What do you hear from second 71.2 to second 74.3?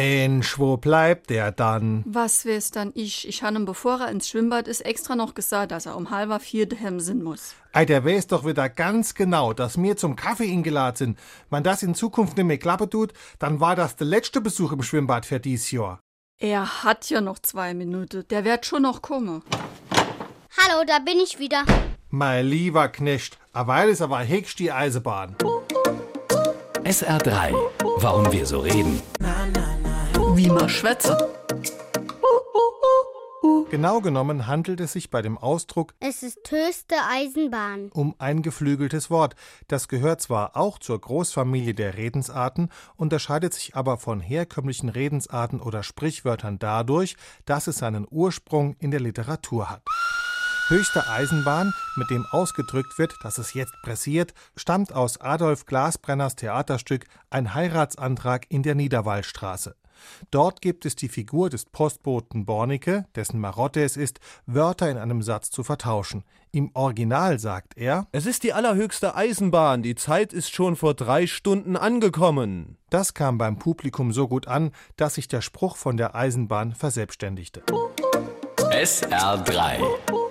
Stunden angekommen. das kam beim Publikum so